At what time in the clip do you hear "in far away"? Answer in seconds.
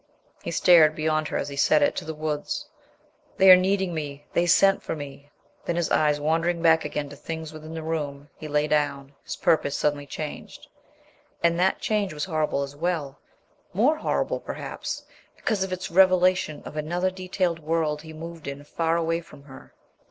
18.47-19.21